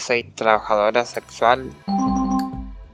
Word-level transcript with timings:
soy 0.00 0.24
trabajadora 0.24 1.04
sexual. 1.04 1.70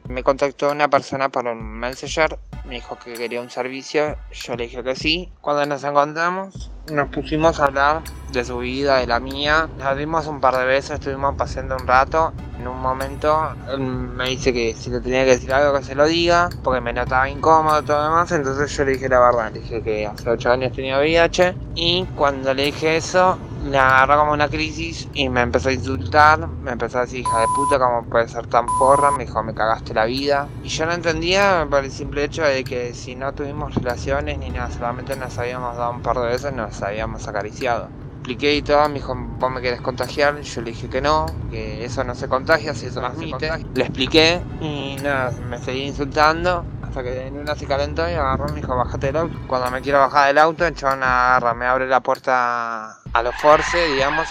Me 0.08 0.22
contactó 0.22 0.70
una 0.70 0.88
persona 0.88 1.30
por 1.30 1.46
un 1.46 1.62
messenger, 1.62 2.38
me 2.66 2.74
dijo 2.74 2.98
que 2.98 3.14
quería 3.14 3.40
un 3.40 3.48
servicio, 3.48 4.16
yo 4.30 4.56
le 4.56 4.64
dije 4.64 4.82
que 4.82 4.94
sí. 4.94 5.32
Cuando 5.40 5.64
nos 5.64 5.82
encontramos, 5.84 6.70
nos 6.92 7.08
pusimos 7.08 7.58
a 7.60 7.64
hablar 7.64 8.02
de 8.30 8.44
su 8.44 8.58
vida, 8.58 8.98
de 8.98 9.06
la 9.06 9.20
mía. 9.20 9.68
Nos 9.78 9.96
vimos 9.96 10.26
un 10.26 10.40
par 10.40 10.56
de 10.56 10.66
veces, 10.66 10.92
estuvimos 10.92 11.34
paseando 11.36 11.76
un 11.76 11.86
rato. 11.86 12.34
En 12.58 12.68
un 12.68 12.80
momento 12.80 13.54
él 13.70 13.80
me 13.80 14.28
dice 14.28 14.52
que 14.52 14.74
si 14.74 14.90
le 14.90 15.00
tenía 15.00 15.24
que 15.24 15.30
decir 15.30 15.52
algo 15.52 15.78
que 15.78 15.84
se 15.84 15.94
lo 15.94 16.06
diga, 16.06 16.50
porque 16.62 16.80
me 16.80 16.92
notaba 16.92 17.28
incómodo 17.30 17.80
y 17.80 17.84
todo 17.84 18.02
demás. 18.04 18.30
Entonces 18.32 18.76
yo 18.76 18.84
le 18.84 18.92
dije 18.92 19.08
la 19.08 19.18
verdad, 19.18 19.50
le 19.52 19.60
dije 19.60 19.82
que 19.82 20.06
hace 20.06 20.28
8 20.28 20.50
años 20.50 20.72
tenía 20.72 20.98
VIH. 20.98 21.54
Y 21.74 22.04
cuando 22.16 22.52
le 22.52 22.66
dije 22.66 22.96
eso, 22.96 23.38
le 23.64 23.78
agarró 23.78 24.18
como 24.18 24.32
una 24.32 24.48
crisis 24.48 25.08
y 25.14 25.28
me 25.28 25.40
empezó 25.40 25.68
a 25.68 25.72
insultar, 25.72 26.46
me 26.48 26.72
empezó 26.72 26.98
a 26.98 27.00
decir 27.02 27.20
hija 27.20 27.40
de 27.40 27.46
puta, 27.54 27.78
¿cómo 27.78 28.04
puede 28.04 28.28
ser 28.28 28.46
tan 28.46 28.66
porra? 28.78 29.10
Me 29.12 29.24
dijo, 29.26 29.42
me 29.42 29.54
cagaste 29.54 29.94
la 29.94 30.04
vida. 30.04 30.48
Y 30.62 30.68
yo 30.68 30.86
no 30.86 30.92
entendía 30.92 31.66
por 31.68 31.84
el 31.84 31.90
simple 31.90 32.24
hecho 32.24 32.42
de 32.42 32.64
que 32.64 32.94
si 32.94 33.14
no 33.14 33.32
tuvimos 33.32 33.74
relaciones 33.74 34.38
ni 34.38 34.50
nada, 34.50 34.70
solamente 34.70 35.16
nos 35.16 35.38
habíamos 35.38 35.76
dado 35.76 35.92
un 35.92 36.02
par 36.02 36.18
de 36.18 36.26
veces, 36.26 36.52
nos 36.52 36.82
habíamos 36.82 37.26
acariciado 37.28 37.88
expliqué 38.22 38.54
y 38.54 38.62
todo, 38.62 38.88
me 38.88 38.94
dijo, 38.94 39.16
vos 39.16 39.50
me 39.50 39.60
querés 39.60 39.80
contagiar, 39.80 40.40
yo 40.40 40.60
le 40.60 40.70
dije 40.70 40.88
que 40.88 41.00
no, 41.00 41.26
que 41.50 41.84
eso 41.84 42.04
no 42.04 42.14
se 42.14 42.28
contagia, 42.28 42.72
si 42.72 42.86
eso 42.86 43.00
no 43.00 43.08
transmite. 43.08 43.50
Le 43.74 43.82
expliqué 43.82 44.40
y 44.60 44.94
nada, 45.02 45.32
me 45.48 45.58
seguí 45.58 45.82
insultando 45.82 46.64
hasta 46.92 47.02
que 47.04 47.26
en 47.26 47.38
una 47.38 47.54
se 47.54 47.66
calentó 47.66 48.06
y 48.06 48.12
agarró 48.12 48.50
y 48.50 48.52
me 48.52 48.60
dijo, 48.60 48.76
bájate 48.76 49.06
del 49.06 49.16
auto. 49.16 49.38
Cuando 49.46 49.70
me 49.70 49.80
quiero 49.80 49.98
bajar 49.98 50.26
del 50.26 50.36
auto, 50.36 50.66
el 50.66 50.74
agarra, 50.84 51.54
me 51.54 51.64
abre 51.64 51.86
la 51.86 52.00
puerta 52.00 52.98
a 53.14 53.22
los 53.22 53.34
force, 53.36 53.88
digamos, 53.88 54.28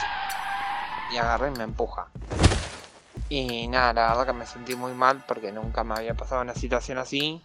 y 1.12 1.18
agarra 1.18 1.48
y 1.48 1.58
me 1.58 1.64
empuja. 1.64 2.06
Y 3.30 3.68
nada, 3.68 3.94
la 3.94 4.10
verdad 4.10 4.28
que 4.28 4.34
me 4.34 4.46
sentí 4.46 4.76
muy 4.76 4.94
mal 4.94 5.24
porque 5.28 5.52
nunca 5.52 5.84
me 5.84 5.96
había 5.96 6.14
pasado 6.14 6.42
una 6.42 6.54
situación 6.54 7.00
así. 7.00 7.42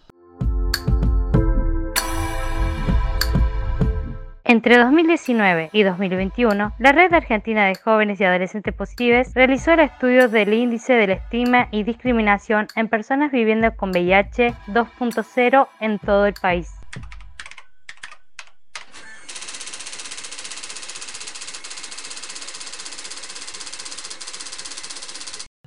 Entre 4.49 4.79
2019 4.79 5.71
y 5.73 5.83
2021, 5.83 6.75
la 6.79 6.93
Red 6.93 7.13
Argentina 7.15 7.67
de 7.67 7.75
Jóvenes 7.75 8.21
y 8.21 8.25
Adolescentes 8.25 8.73
Positivos 8.73 9.35
realizó 9.35 9.73
el 9.73 9.81
estudio 9.81 10.29
del 10.29 10.55
índice 10.55 10.93
de 10.93 11.09
la 11.09 11.15
estima 11.15 11.67
y 11.73 11.83
discriminación 11.83 12.69
en 12.77 12.87
personas 12.87 13.33
viviendo 13.33 13.75
con 13.75 13.91
VIH 13.91 14.55
2.0 14.69 15.67
en 15.81 15.99
todo 15.99 16.27
el 16.27 16.35
país. 16.35 16.71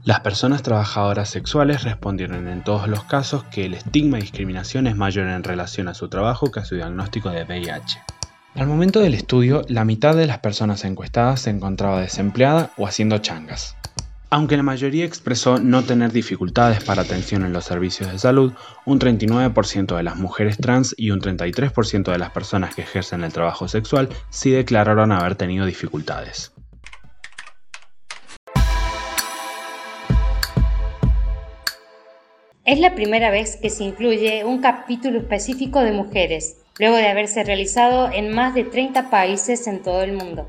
Las 0.05 0.21
personas 0.21 0.63
trabajadoras 0.63 1.29
sexuales 1.29 1.83
respondieron 1.83 2.47
en 2.47 2.63
todos 2.63 2.87
los 2.87 3.03
casos 3.03 3.43
que 3.43 3.65
el 3.65 3.73
estigma 3.73 4.19
y 4.19 4.21
discriminación 4.21 4.87
es 4.87 4.95
mayor 4.95 5.27
en 5.27 5.43
relación 5.43 5.89
a 5.89 5.93
su 5.93 6.07
trabajo 6.07 6.49
que 6.49 6.61
a 6.61 6.65
su 6.65 6.75
diagnóstico 6.75 7.29
de 7.29 7.43
VIH. 7.43 7.99
Al 8.59 8.67
momento 8.67 8.99
del 8.99 9.13
estudio, 9.13 9.61
la 9.69 9.85
mitad 9.85 10.17
de 10.17 10.27
las 10.27 10.39
personas 10.39 10.83
encuestadas 10.83 11.39
se 11.39 11.49
encontraba 11.49 12.01
desempleada 12.01 12.73
o 12.75 12.87
haciendo 12.87 13.19
changas. 13.19 13.77
Aunque 14.29 14.57
la 14.57 14.63
mayoría 14.63 15.05
expresó 15.05 15.59
no 15.59 15.83
tener 15.83 16.11
dificultades 16.11 16.83
para 16.83 17.03
atención 17.03 17.45
en 17.45 17.53
los 17.53 17.63
servicios 17.63 18.11
de 18.11 18.19
salud, 18.19 18.51
un 18.85 18.99
39% 18.99 19.95
de 19.95 20.03
las 20.03 20.17
mujeres 20.17 20.57
trans 20.57 20.93
y 20.97 21.11
un 21.11 21.21
33% 21.21 22.11
de 22.11 22.17
las 22.17 22.31
personas 22.31 22.75
que 22.75 22.81
ejercen 22.81 23.23
el 23.23 23.31
trabajo 23.31 23.69
sexual 23.69 24.09
sí 24.29 24.51
declararon 24.51 25.13
haber 25.13 25.35
tenido 25.35 25.65
dificultades. 25.65 26.51
Es 32.65 32.77
la 32.81 32.93
primera 32.93 33.31
vez 33.31 33.55
que 33.55 33.69
se 33.69 33.85
incluye 33.85 34.43
un 34.43 34.59
capítulo 34.59 35.17
específico 35.17 35.79
de 35.79 35.93
mujeres 35.93 36.57
luego 36.79 36.95
de 36.95 37.07
haberse 37.07 37.43
realizado 37.43 38.09
en 38.11 38.29
más 38.29 38.55
de 38.55 38.63
30 38.63 39.09
países 39.11 39.67
en 39.67 39.83
todo 39.83 40.01
el 40.01 40.13
mundo. 40.13 40.47